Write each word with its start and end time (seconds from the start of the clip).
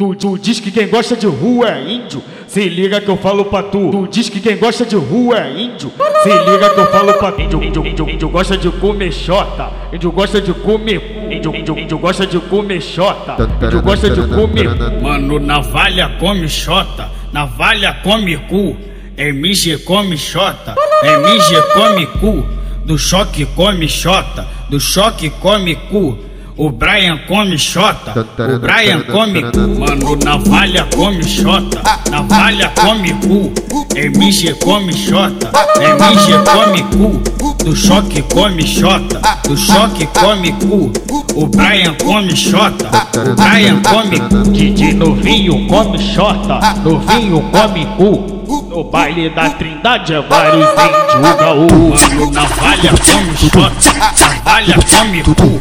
Tu, 0.00 0.14
tu 0.14 0.38
diz 0.38 0.60
que 0.60 0.70
quem 0.70 0.86
gosta 0.86 1.16
de 1.16 1.26
rua 1.26 1.70
é 1.70 1.90
índio, 1.90 2.22
se 2.46 2.68
liga 2.68 3.00
que 3.00 3.08
eu 3.08 3.16
falo 3.16 3.46
pra 3.46 3.64
tu. 3.64 3.90
Tu 3.90 4.06
diz 4.06 4.28
que 4.28 4.38
quem 4.38 4.56
gosta 4.56 4.84
de 4.84 4.94
rua 4.94 5.40
é 5.40 5.60
índio, 5.60 5.90
se 6.22 6.28
liga 6.28 6.70
que 6.70 6.78
eu 6.78 6.86
falo 6.92 7.14
pra 7.14 7.32
tu. 7.32 7.42
Índio, 7.42 7.64
índio, 7.64 7.84
índio, 7.84 8.08
índio 8.08 8.28
gosta 8.28 8.56
de 8.56 8.70
comer 8.70 9.12
xota, 9.12 9.72
índio 9.92 10.12
gosta 10.12 10.40
de 10.40 10.54
comer. 10.54 11.26
Índio, 11.28 11.52
índio, 11.52 11.76
índio 11.76 11.98
gosta 11.98 12.24
de 12.24 12.38
comer 12.38 12.80
xota, 12.80 13.36
índio 13.60 13.82
gosta 13.82 14.08
de 14.08 14.22
comer. 14.28 14.68
Mano, 15.02 15.40
navalha 15.40 16.10
come 16.20 16.48
xota, 16.48 17.10
navalha 17.32 17.94
come 18.04 18.36
cu, 18.48 18.76
MG 19.16 19.78
come 19.78 20.16
xota, 20.16 20.76
MG 21.02 21.60
come 21.74 22.06
cu, 22.20 22.46
do 22.84 22.96
choque 22.96 23.46
come 23.46 23.88
xota, 23.88 24.46
do 24.70 24.78
choque 24.78 25.28
come 25.40 25.74
cu. 25.90 26.27
O 26.60 26.70
Brian 26.70 27.20
come 27.28 27.56
xota, 27.56 28.12
o 28.16 28.58
Brian 28.58 29.04
come 29.04 29.42
cu, 29.52 29.60
mano, 29.78 30.16
navalha 30.16 30.88
come 30.92 31.22
xota, 31.22 31.80
navalha 32.10 32.72
come 32.74 33.16
cu, 33.20 33.52
MG 33.94 34.58
come 34.58 34.92
xota, 34.92 35.52
MG 35.78 36.42
come 36.42 36.82
cu, 36.88 37.22
do 37.62 37.72
choque 37.76 38.24
come 38.34 38.64
xota, 38.66 39.20
do 39.44 39.54
choque 39.54 40.08
come 40.12 40.52
cu, 40.58 40.90
o 41.36 41.46
Brian 41.46 41.94
come 41.94 42.34
xota, 42.34 43.06
o 43.14 43.34
Brian 43.34 43.80
come 43.80 44.18
cu. 44.28 44.50
DJ 44.50 44.94
novinho 44.94 45.64
come 45.68 45.96
xota, 45.96 46.74
novinho 46.82 47.40
come 47.52 47.86
cu. 47.96 48.37
No 48.48 48.82
baile 48.82 49.28
da 49.28 49.50
trindade 49.50 50.14
é 50.14 50.22
vários 50.22 50.64
índios 50.70 51.36
gaú. 51.38 51.66
Mano, 51.68 52.30
navalha 52.30 52.94
come 53.04 53.34
xota, 53.36 53.92
navalha 53.98 54.76
come 54.88 55.22
cu, 55.22 55.60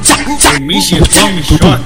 MG 0.61 0.99
come 1.19 1.41
xota, 1.43 1.81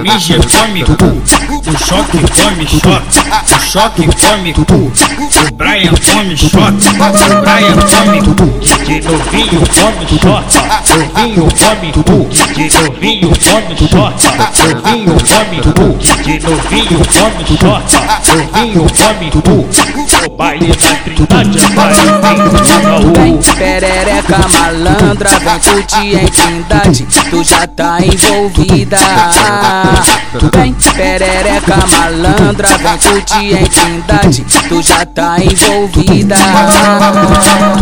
MG 0.00 0.38
come 0.56 0.82
cu, 0.82 1.22
do 1.62 1.76
choque 1.76 2.18
come 2.18 2.64
xota, 2.66 3.00
do 3.46 3.60
choque 3.60 4.06
come 4.06 4.52
cu, 4.52 4.62
o 4.62 5.54
Brian 5.54 5.94
come 6.12 6.34
xota, 6.36 6.60
o 6.60 7.40
Brian 7.42 7.78
come 7.88 8.20
cu. 8.22 8.46
DJ 8.60 9.02
novinho 9.04 9.60
come 9.74 10.06
xota, 10.06 10.60
novinho 10.96 11.48
come 11.58 11.90
cu. 11.92 12.28
DJ 12.54 12.74
novinho 12.80 13.30
come 13.30 13.74
xota, 13.76 14.28
novinho 14.58 15.14
come 15.28 15.58
cu. 15.60 15.86
DJ 16.22 16.38
novinho 16.48 17.00
come 17.12 17.42
xota, 17.44 17.82
novinho 18.34 18.84
come 18.96 19.28
cu. 19.30 19.56
No 20.20 20.28
baile 20.36 20.68
da 20.68 20.94
trindade 21.04 21.58
é 21.58 22.32
índios 22.32 22.70
gaú. 22.82 23.12
Vem 23.16 23.36
perereca 23.56 24.38
malandra, 24.48 25.30
vem 25.38 25.58
curtir 25.60 26.14
em 26.16 26.26
trindade, 26.26 27.06
tu 27.30 27.42
já 27.44 27.66
tá 27.66 27.98
envolvida. 28.00 28.98
Vem 30.52 30.74
perereca 30.94 31.49
malandra, 31.98 32.68
vem 32.78 32.98
curtir 32.98 33.54
em 33.56 33.66
trindade, 33.66 34.44
tu 34.68 34.82
já 34.82 35.04
tá 35.06 35.36
envolvida. 35.38 36.36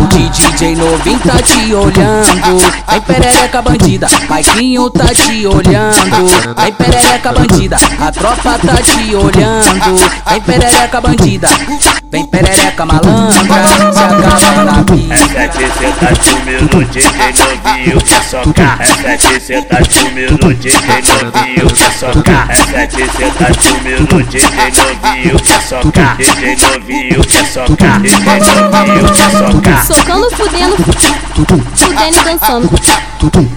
De 0.09 0.29
DJ 0.29 0.75
novinho 0.75 1.19
tá 1.19 1.41
te 1.41 1.73
olhando, 1.73 2.61
vem 2.89 3.01
perereca 3.01 3.61
bandida, 3.61 4.07
Maiquinho 4.27 4.89
tá 4.89 5.05
te 5.13 5.45
olhando, 5.45 6.55
vem 6.55 6.73
perereca 6.73 7.31
bandida, 7.33 7.77
a 7.99 8.11
tropa 8.11 8.59
tá 8.59 8.75
te 8.81 9.15
olhando, 9.15 9.99
vem 10.27 10.41
perereca 10.41 11.01
bandida, 11.01 11.47
vem 12.11 12.25
perereca 12.25 12.85
malandra, 12.85 13.88
É 14.89 15.17
sete 15.17 15.59
senta 15.77 16.07
comigo, 16.15 16.83
DJ 16.85 17.03
novinho 17.37 18.01
quer 18.01 18.23
socar. 18.23 18.81
É 18.81 18.85
sete 18.85 19.39
senta 19.39 19.77
comigo, 19.77 20.53
DJ 20.55 20.71
novinho 20.81 21.67
quer 21.75 21.91
socar. 21.91 22.49
É 22.49 22.55
sete 22.55 23.07
senta 23.15 23.45
comigo, 23.53 24.23
DJ 24.23 24.41
novinho 24.41 25.39
quer 25.41 25.61
socar. 25.61 26.17
DJ 26.17 26.55
novinho 26.55 27.21
quer 27.21 27.45
socar. 27.45 28.01
DJ 28.01 28.39
novinho 28.39 29.13
quer 29.13 29.31
socar. 29.31 29.85
Socando, 29.85 30.27
fudendo, 30.31 30.75
fudendo 31.75 32.17
e 32.17 32.23
dançando. 32.23 32.69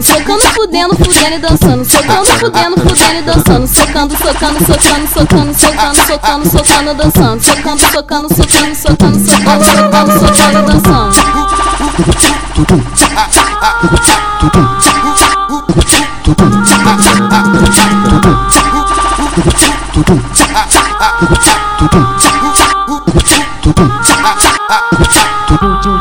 Socando, 0.02 0.42
fudendo, 0.52 0.96
fudendo 0.96 1.34
e 1.34 1.38
dançando. 1.38 1.84
Socando, 1.84 2.26
fudendo, 2.26 2.76
fudendo 2.76 3.18
e 3.18 3.22
dançando. 3.22 3.66
Socando, 3.66 4.16
socando, 4.16 4.58
socando, 4.66 5.08
socando, 5.08 5.08
socando, 5.08 5.54
socando, 5.54 6.46
socando, 6.46 6.94
dançando. 6.94 7.40
Socando, 7.40 7.80
socando, 7.80 7.80
socando, 7.80 8.34
socando, 8.34 8.74
socando, 8.74 9.18
socando, 9.18 10.12
socando, 10.18 10.66
dançando. 10.66 11.21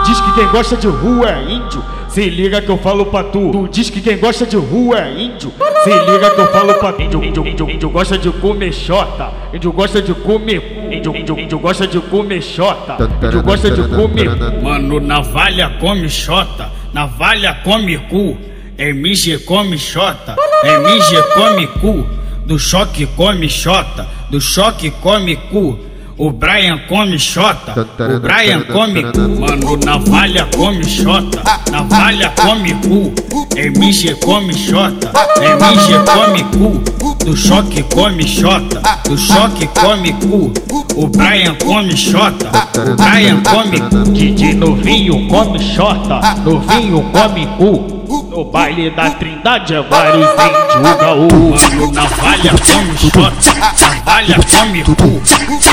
Diz 0.05 0.19
que 0.19 0.31
quem 0.33 0.47
gosta 0.49 0.75
de 0.75 0.87
rua 0.87 1.29
é 1.29 1.43
índio, 1.43 1.83
se 2.11 2.29
liga 2.29 2.61
que 2.61 2.69
eu 2.69 2.77
falo 2.77 3.05
pra 3.05 3.23
tu. 3.23 3.51
Tu 3.51 3.67
diz 3.69 3.89
que 3.89 4.01
quem 4.01 4.17
gosta 4.17 4.45
de 4.45 4.57
rua 4.57 4.99
é 4.99 5.11
índio, 5.11 5.51
se 5.83 5.89
liga 5.89 6.29
que 6.35 6.41
eu 6.41 6.47
falo 6.47 6.73
pra 6.75 6.91
tu. 6.93 7.01
Índio, 7.01 7.23
índio, 7.23 7.47
índio, 7.47 7.69
índio 7.69 7.89
gosta 7.89 8.17
de 8.17 8.29
comer 8.31 8.73
xota, 8.73 9.31
índio 9.53 9.71
gosta 9.71 10.01
de 10.01 10.13
comer. 10.13 10.89
Índio, 10.91 11.15
índio, 11.15 11.39
índio 11.39 11.59
gosta 11.59 11.87
de 11.87 11.99
comer 11.99 12.41
xota, 12.41 12.97
índio 13.23 13.41
gosta 13.41 13.71
de 13.71 13.87
comer. 13.87 14.29
Mano, 14.61 14.99
navalha 14.99 15.77
come 15.79 16.09
xota, 16.09 16.69
navalha 16.93 17.55
come 17.63 17.97
cu, 18.09 18.37
MG 18.77 19.39
come 19.45 19.77
xota, 19.77 20.35
MG 20.63 21.21
come 21.33 21.67
cu, 21.67 22.05
do 22.45 22.59
choque 22.59 23.07
come 23.15 23.47
xota, 23.47 24.05
do 24.29 24.41
choque 24.41 24.91
come 25.01 25.35
cu. 25.49 25.90
O 26.23 26.29
Brian 26.29 26.79
come 26.87 27.17
xota, 27.17 27.73
o 27.73 28.19
Brian 28.19 28.63
come 28.65 29.01
cu, 29.11 29.21
mano, 29.39 29.75
navalha 29.83 30.47
come 30.55 30.83
xota, 30.83 31.41
navalha 31.71 32.31
come 32.35 32.77
cu, 32.79 33.11
MG 33.55 34.19
come 34.19 34.53
xota, 34.53 35.11
MG 35.39 36.03
come 36.05 36.43
cu, 36.51 36.79
do 37.25 37.33
choque 37.35 37.83
come 37.91 38.23
xota, 38.23 38.99
do 39.03 39.17
choque 39.17 39.67
come 39.73 40.15
cu, 40.19 40.51
o 40.95 41.07
Brian 41.07 41.55
come 41.57 41.95
xota, 41.95 42.67
o 42.77 42.95
Brian 42.95 43.41
come 43.41 43.79
cu. 43.89 44.11
DJ 44.11 44.53
novinho 44.53 45.25
come 45.27 45.57
xota, 45.57 46.35
novinho 46.43 47.01
come 47.11 47.47
cu. 47.57 48.00
No 48.11 48.43
baile 48.43 48.89
da 48.89 49.09
trindade 49.11 49.73
é 49.73 49.81
vários 49.83 50.27
índios 50.27 50.97
gaú. 50.99 51.29
Mano, 51.31 51.91
navalha 51.93 52.51
come 52.59 52.93
xota, 52.97 53.31
navalha 53.57 54.37
come 54.51 54.83
cu, 54.83 55.21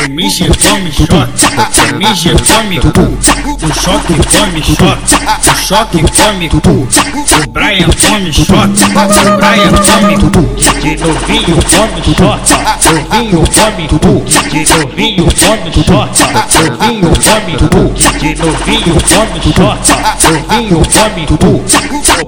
MG 0.08 0.46
come 0.46 0.90
xota, 0.92 1.28
MG 1.98 2.22
come 2.46 2.78
cu, 2.78 2.90
do 3.58 3.68
choque 3.74 4.14
come 4.30 4.60
xota, 4.62 4.98
do 5.42 5.52
choque 5.66 6.00
come 6.14 6.48
cu, 6.48 6.58
o 6.68 7.50
Brian 7.50 7.90
come 7.90 8.30
xota, 8.30 8.54
o 8.54 9.36
Brian 9.36 9.74
come 9.82 10.14
cu. 10.16 10.42
DJ 10.58 10.84
novinho 11.00 11.58
come 11.74 12.00
xota, 12.14 12.56
novinho 12.84 13.42
come 13.50 13.86
cu. 13.88 14.22
DJ 14.48 14.68
novinho 14.78 15.24
come 15.24 15.70
xota, 15.72 16.24
novinho 16.78 17.10
come 17.18 17.54
cu. 17.56 17.82
DJ 18.18 18.38
novinho 18.38 18.94
come 19.08 19.38
xota, 19.40 19.96
novinho 20.22 20.78
come 20.86 21.24
cu. 21.26 21.52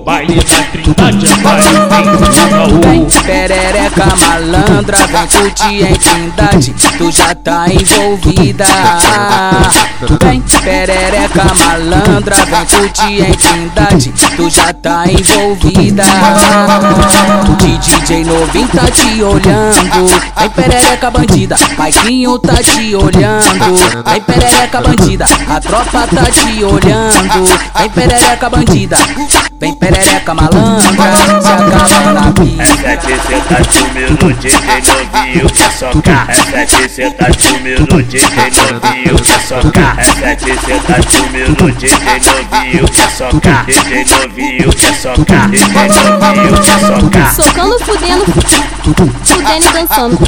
Baile 0.04 0.36
da 0.36 0.62
trindade 0.72 1.26
é 1.26 1.34
vários 1.42 1.66
índios 1.66 2.40
Vem 2.84 3.06
perereca 3.22 4.06
malandra, 4.16 4.96
vem 5.06 5.26
curtir 5.26 5.84
em 5.84 5.94
trindade, 5.94 6.74
tu 6.96 7.10
já 7.10 7.34
tá 7.34 7.66
envolvida. 7.68 8.64
Vem. 10.22 10.40
Perereca 10.62 11.44
malandra, 11.44 12.36
vem 12.46 12.66
curtir 12.66 13.22
em 13.22 13.34
trindade, 13.34 14.12
tu 14.36 14.48
já 14.48 14.72
tá 14.72 15.04
envolvida. 15.06 16.02
De 17.58 17.78
DJ 17.78 18.24
novinho 18.24 18.68
tá 18.68 18.90
te 18.90 19.22
olhando, 19.22 20.06
vem 20.38 20.50
perereca 20.50 21.10
bandida, 21.10 21.56
Maiquinho 21.76 22.38
tá 22.38 22.54
te 22.54 22.94
olhando, 22.94 24.04
vem 24.06 24.20
perereca 24.22 24.80
bandida, 24.80 25.26
a 25.48 25.60
tropa 25.60 26.06
tá 26.06 26.24
te 26.30 26.64
olhando, 26.64 27.44
vem 27.78 27.90
perereca 27.90 28.48
bandida, 28.48 28.96
vem 29.58 29.74
perereca 29.74 29.89
malandra, 29.90 30.00
se 30.00 30.16
acaba 30.16 32.12
na 32.12 32.28
É 32.28 32.32
pista. 32.32 32.66
sete 32.80 33.20
senta 33.26 33.56
comigo, 33.56 34.32
DJ 34.34 34.52
novinho 34.86 35.50
quer 35.50 35.72
socar. 35.72 36.26
É 36.28 36.34
sete 36.34 36.88
senta 36.88 37.26
comigo, 37.26 38.02
DJ 38.02 38.20
novinho 38.50 39.16
quer 39.20 39.40
socar. 39.40 39.98
É 39.98 40.04
sete 40.04 40.58
senta 40.64 40.94
comigo, 40.94 41.72
DJ 41.72 41.90
novinho 41.98 42.88
quer 42.88 43.10
socar. 43.10 43.64
DJ 43.66 44.04
novinho 44.04 44.70
quer 44.72 44.94
socar. 44.94 45.50
DJ 45.50 45.88
novinho 45.88 46.60
quer 46.60 46.78
socar. 46.80 47.34
Socando, 47.34 47.78
fudendo, 47.84 48.24
fudendo 49.24 49.66
e 49.66 49.72
dançando. 49.72 50.18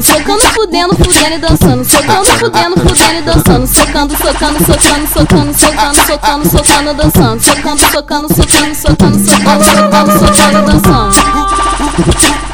Socando, 0.00 0.42
fudendo, 0.54 0.94
fudendo 0.96 1.34
e 1.34 1.38
dançando. 1.38 1.84
Socando, 1.84 2.26
fudendo, 2.26 2.76
fudendo 2.76 3.18
e 3.18 3.22
dançando. 3.22 3.66
Socando, 3.66 4.16
socando, 4.16 4.56
socando, 4.56 5.08
socando, 5.08 5.54
socando, 5.54 5.54
socando, 5.54 6.48
socando, 6.50 6.94
dançando. 6.94 7.42
Socando, 7.42 7.80
socando, 7.80 8.34
socando, 8.34 8.73
socando, 8.74 9.18
socando, 9.18 9.64
socando, 9.64 10.12
socando, 10.12 10.66
dançando. 10.66 11.14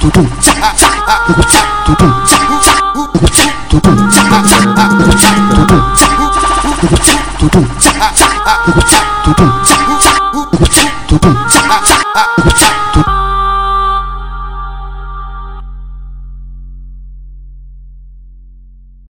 Tudo. 0.00 0.50